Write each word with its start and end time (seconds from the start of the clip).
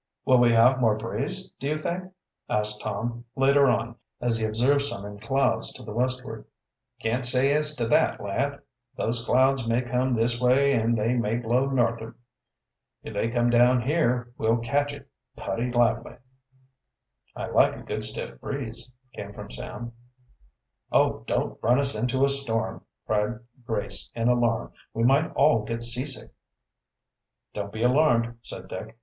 "Will 0.25 0.39
we 0.39 0.51
have 0.51 0.81
more 0.81 0.95
breeze, 0.97 1.51
do 1.59 1.67
you 1.67 1.77
think?" 1.77 2.11
asked 2.49 2.81
Tom, 2.81 3.23
later 3.35 3.69
on, 3.69 3.97
as 4.19 4.39
he 4.39 4.45
observed 4.47 4.81
some 4.81 5.05
in 5.05 5.19
clouds 5.19 5.71
to 5.73 5.83
the 5.83 5.93
westward. 5.93 6.45
"Can't 7.03 7.23
say 7.23 7.53
as 7.53 7.75
to 7.75 7.85
that, 7.89 8.19
lad. 8.19 8.61
Those 8.95 9.23
clouds 9.23 9.67
may 9.67 9.83
come 9.83 10.11
this 10.11 10.41
way 10.41 10.73
and 10.73 10.97
they 10.97 11.13
may 11.13 11.35
blow 11.37 11.69
north'ard. 11.69 12.15
If 13.03 13.13
they 13.13 13.29
come 13.29 13.51
down 13.51 13.83
here, 13.83 14.33
we'll 14.39 14.57
catch 14.57 14.91
it 14.91 15.07
putty 15.35 15.69
lively." 15.71 16.15
"I 17.35 17.49
like 17.49 17.75
a 17.75 17.83
good, 17.83 18.03
stiff 18.03 18.41
breeze," 18.41 18.91
came 19.13 19.33
from 19.33 19.51
Sam. 19.51 19.91
"Oh, 20.91 21.23
don't 21.27 21.59
run 21.61 21.79
us 21.79 21.93
into 21.95 22.25
a 22.25 22.29
storm," 22.29 22.83
cried 23.05 23.39
Grace 23.67 24.09
in 24.15 24.29
alarm. 24.29 24.71
"We 24.95 25.03
might 25.03 25.31
all 25.35 25.61
get 25.63 25.83
seasick." 25.83 26.31
"Don't 27.53 27.71
be 27.71 27.83
alarmed," 27.83 28.39
said 28.41 28.67
Dick. 28.67 28.97